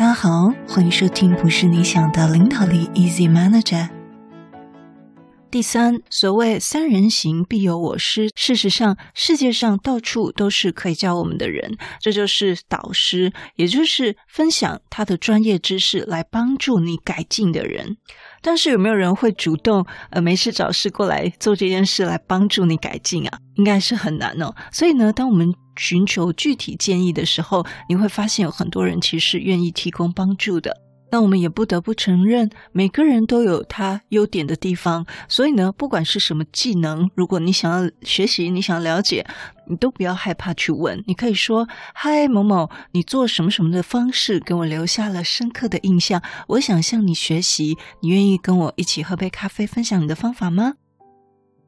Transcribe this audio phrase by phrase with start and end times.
[0.00, 3.90] 大家好，欢迎收听不是你想的领导力 Easy Manager。
[5.50, 8.30] 第三，所谓三人行必有我师。
[8.34, 17.98] 事实上，世界上到处都是可以教我们的人，这就是导师，也就是分享他的专业知识来帮助你改进的人。
[18.40, 23.38] 但是，有没有人会主动呃没事找事过来做这件事来帮助你改进啊？
[23.56, 24.54] 应该是很难哦。
[24.72, 30.76] 所以呢，当我们寻求具体建议的时候，你会发现有很多人其实愿意提供帮助的。
[31.12, 35.06] 那我们也不得不承认，每个人都有他优点的地方。
[35.26, 39.26] 所以呢，不管是什么技能，如果你想要学习，你想要了解，
[39.66, 41.02] 你都不要害怕去问。
[41.08, 47.76] 你可以说：“嗨，某某，你做什么什么的方式给我留下了深刻的印象，我想向你学习。
[48.02, 50.74] 你愿意跟我一起喝杯咖啡，分享你的方法吗？”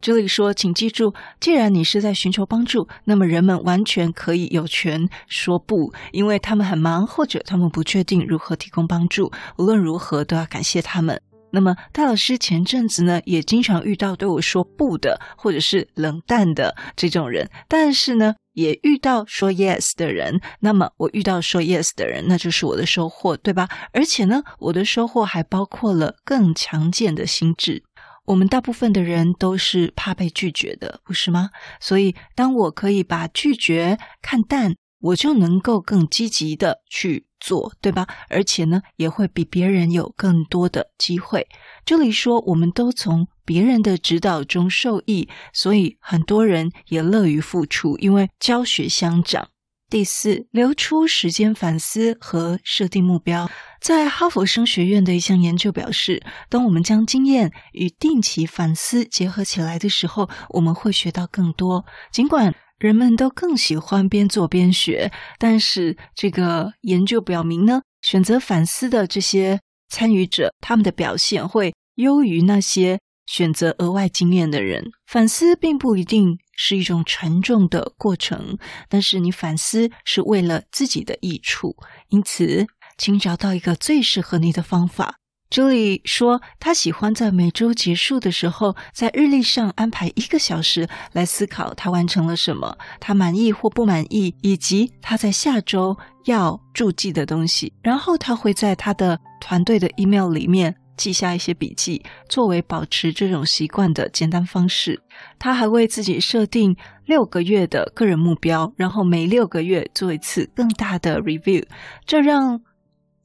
[0.00, 9.32] 这里说，请记住，既然你是在寻求帮助，那么人们完全可以有权说不，因为他们很忙，或者他们不确定如何提供帮助。
[9.56, 11.20] 无论如何，都要感谢他们。
[11.50, 20.40] 那么，戴老师前阵子呢，也经常遇到对我说不的，或者是冷淡的这种人，但是呢，也遇到说 yes 的人。
[20.60, 23.66] 那么，我遇到说 yes 的人，那就是我的收获，对吧？
[23.92, 27.82] 而且呢，我的收获还包括了更强健的心智。
[28.28, 31.48] 我们大部分的人都是怕被拒绝的，不是吗？
[31.80, 38.06] 所以，当我可以把拒绝看淡，我就能够更积极的去做，对吧？
[38.28, 41.48] 而且呢，也会比别人有更多的机会。
[41.86, 49.48] 这里说，我们都从别人的指导中受益，所以很多人也乐于付出，因为教学相长。
[49.88, 53.48] 第四，留出时间反思和设定目标。
[53.80, 61.84] 在哈佛商学院的一项研究表示，当我们将经验与定期反思结合起来的时候，我们会学到更多。
[62.12, 74.90] 尽管人们都更喜欢边做边学，但是这个研究表明呢，选择反思的这些参与者，他们的表现会优于那些选择额外经验的人。
[75.06, 81.76] 反思并不一定是一种沉重的过程，但是你反思是为了自己的益处，
[82.10, 82.66] 因此，
[82.98, 85.14] 请找到一个最适合你的方法。
[85.48, 97.72] 这里说，她喜欢在每周结束的时候，在日历上安排一个小时来思考她完成了什么，她满意或不满意，以及她在下周要注记的东西。
[97.82, 100.76] 然后她会在她的团队的 email 里面。
[100.98, 105.00] 记下一些笔记，作为保持这种习惯的简单方式。
[105.38, 106.76] 她还为自己设定
[107.06, 111.64] 六个月的个人目标，然后每六个月做一次更大的 review，
[112.04, 112.60] 这让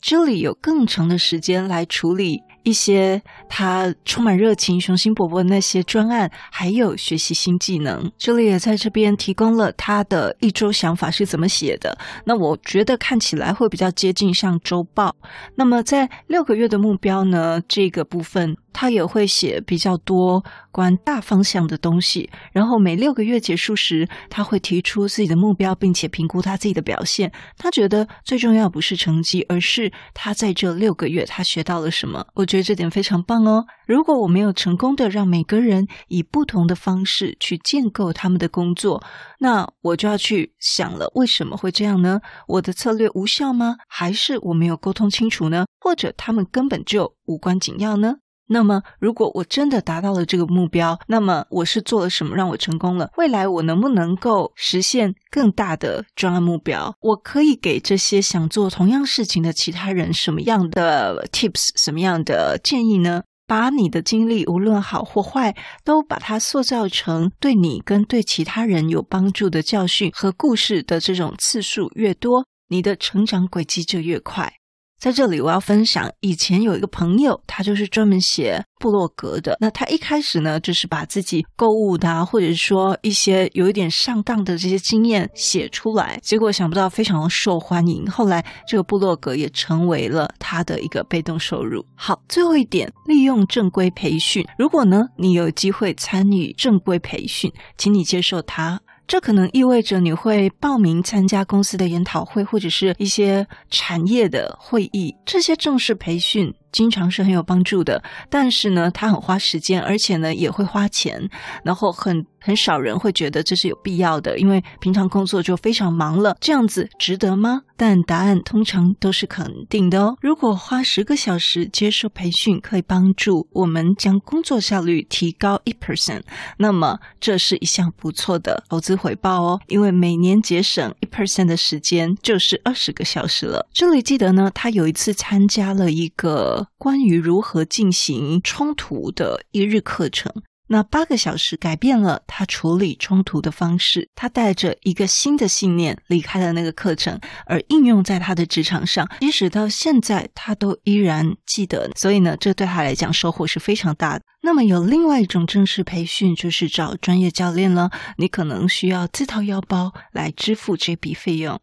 [0.03, 2.43] 这里有更长的时间来处理。
[2.63, 11.97] 一些他充满热情、雄心勃勃的那些专案，还有学习新技能，这里也在这边提供了他的一周想法是怎么写的。
[12.25, 15.15] 那我觉得看起来会比较接近像周报。
[15.55, 18.57] 那么在六个月的目标呢，这个部分。
[18.73, 27.31] 他也会写比较多关大方向的东西，然后每六个月结束时，他会提出自己的目标，并且评估他自己的表现。
[27.57, 32.25] 他觉得最重要不是成绩，而是他在这六个月他学到了什么。
[32.33, 33.65] 我觉得这点非常棒哦。
[33.85, 39.03] 如果我没有成功的让每个人以不同的方式去建构他们的工作，
[39.39, 42.19] 那我就要去想了，为什么会这样呢？
[42.47, 43.75] 我的策略无效吗？
[43.87, 45.65] 还是我没有沟通清楚呢？
[45.79, 48.15] 或者他们根本就无关紧要呢？
[48.47, 53.09] 那么，如果我真的达到了这个目标，那么我是做了什么让我成功了？
[53.17, 56.93] 未来我能不能够实现更大的专案目标？
[56.99, 63.23] 我可以给这些想做同样事情的其他人什么样的 tips、什么样的建议呢？
[63.45, 74.53] 把你的经历，无论好或坏，都把它塑造成对你跟对其他人有帮助的教训和故事的这种次数越多，你的成长轨迹就越快。
[75.03, 79.57] 在这里，我要分享以前有一个朋友，他就是专门写部落格的。
[79.59, 88.09] 那他一开始呢，就是把自己购物的，或者是说一些有一点上当的这些经验写出来，结果想不到非常受欢迎。
[88.09, 91.85] 后来这个部落格也成为了他的一个被动收入。
[91.95, 94.47] 好，最后一点，利用正规培训。
[94.57, 98.79] 如果呢，你有机会参与正规培训，请你接受它。
[99.05, 105.15] 这可能意味着你会报名参加公司的研讨会，或者是一些产业的会议。
[105.25, 111.29] 这些正式培训经常是很有帮助的，但是呢，它很花时间，而且呢，也会花钱，
[111.63, 112.25] 然后很。
[112.45, 117.61] 很少人会觉得这是有必要的，因为平常工作就非常忙了，这样子值得吗？
[117.77, 120.17] 但答案通常都是肯定的哦。
[120.19, 126.23] 如果花十个小时接受培训，可以帮助我们将工作效率提高一 percent，
[126.57, 129.61] 那么这是一项不错的投资回报哦。
[129.67, 133.65] 因为每年节省一 percent 的时间就是二十个小时了。
[133.71, 140.31] 这里记得呢，他有一次参加了一个关于如何进行冲突的一日课程。
[140.67, 151.91] 那八个小时改变了他处理冲突的方式，他带着一个新的信念离开了那个课程，而应用在他的职场上，即使到现在他都依然记得。
[151.95, 154.23] 所以呢，这对他来讲收获是非常大的。
[154.41, 161.59] 那么有另外一种正式培训，就是找专业教练了，你可能需要自掏腰包来支付这笔费用。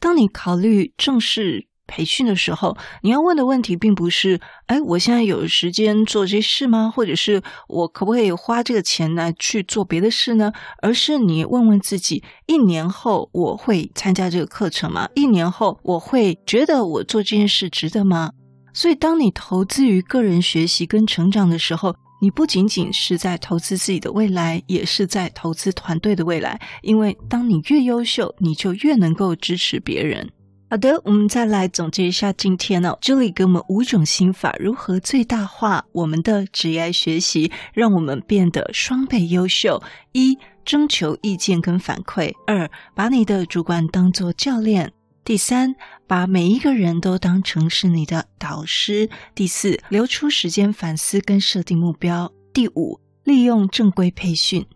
[0.00, 1.68] 当你考虑正式。
[1.88, 10.52] 培训的时候，你要问的问题并不是“哎，我现在有时间做这事吗？”或者是我可不可以花这个钱来去做别的事呢？
[10.80, 15.08] 而是你问问自己：一年后我会参加这个课程吗？
[15.16, 18.30] 一年后我会觉得我做这件事值得吗？
[18.74, 26.60] 所以，当你投资于个人学习跟成长的时候，你不仅仅是在投资自己的未来，也是在投资团队的未来。
[26.82, 30.30] 因为当你越优秀，你就越能够支持别人。
[30.70, 39.82] 好的，我们再来总结一下今天呢、这里给我们五种心法，如何最大化我们的职业学习，让我们变得双倍优秀。
[40.12, 40.36] 一、
[40.66, 44.88] 征求意见跟反馈；二、把你的主管当作教练；
[45.24, 45.74] 第三，
[46.06, 54.66] 把每一个人都当成是你的导师；第四，留出时间反思跟设定目标；第五，利用正规培训。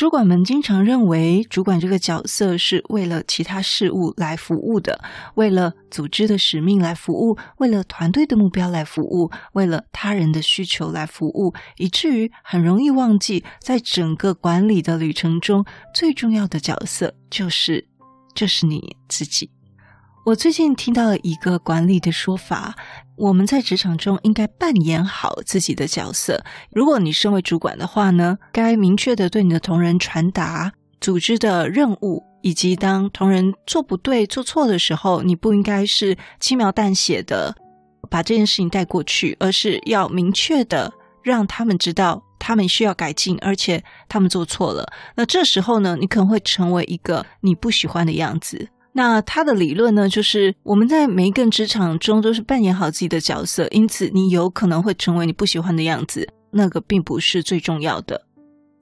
[0.00, 4.98] 主管们经常认为，主管这个角色是为了其他事物来服务的，
[5.34, 17.86] 为了组织的使命来服务，为了团队的目标来服务，为了他人的需求来服务，以至于很容易忘记，在整个管理的旅程中，最重要的角色就是
[18.34, 19.50] 就是你自己。
[20.30, 22.76] 我最近听到了一个管理的说法，
[23.16, 26.44] 我们在职场中应该扮演好自己的角色。
[26.70, 37.56] 如果你身为主管的话呢，该明确的对你的同仁传达组织的任务，以及当同仁做不对、做错的时候，你不应该是轻描淡写的
[38.08, 40.92] 把这件事情带过去，而是要明确的
[41.24, 44.92] 让他们知道他们需要改进，而且他们做错了。
[45.16, 48.68] 那这时候呢，你可能会成为一个你不喜欢的样子。
[48.92, 58.26] 那他的理论呢，就是我们在每一个职场中都是扮演好自己的角色，因此你有可能会成为你不喜欢的样子，那个并不是最重要的。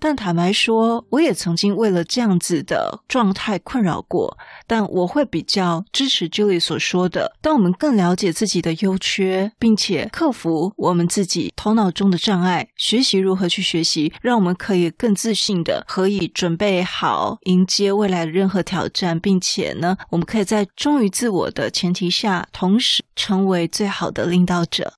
[0.00, 4.36] 但坦白说，我也曾经为了这样子的状态困扰过。
[4.66, 24.97] 但我会比较支持 Julie 所说的：当我们更了解自己的优缺，并且克服我们自己头脑中的障碍，学习如何去学习，让我们可以更自信的可以准备好迎接未来的任何挑战，并且呢，我们可以在忠于自我的前提下，同时成为最好的领导者。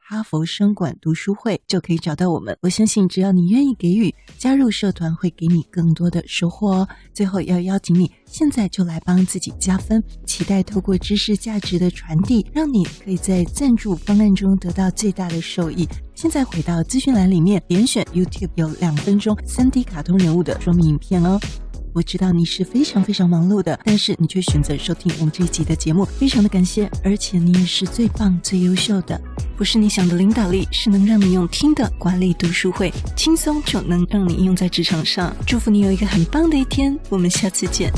[0.11, 2.57] 哈佛商管读书会”，就可以找到我们。
[2.59, 6.87] 我相信，只要你愿意给予，加入社团会给你更多的收获哦。
[7.13, 15.87] 最后要邀请你，现在就来帮自己加分，期待透过知识价值的传递，让你可以在赞助方案中得到最大的受益。
[16.13, 21.39] 现在回到资讯栏里面，点选 YouTube 有两分钟 3D 卡通人物的说明影片哦。
[21.93, 29.19] 我知道你是非常非常忙碌的，但是你却选择收听我们这一集的节目，非常的感谢，而且你也是最棒、最优秀的。
[29.57, 35.35] 不是你想的领导力，是能让你用听的管理读书会，轻松就能让你应用在职场上。
[35.45, 37.91] 祝福你有一个很棒的一天，我们下次见。